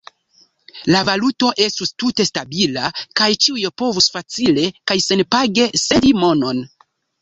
La 0.95 1.01
valuto 1.09 1.51
estus 1.65 1.93
tute 2.05 2.27
stabila 2.31 2.89
kaj 3.23 3.29
ĉiuj 3.45 3.69
povus 3.85 4.11
facile 4.19 4.69
kaj 4.93 5.01
senpage 5.11 5.73
sendi 5.89 6.21
monon. 6.27 6.69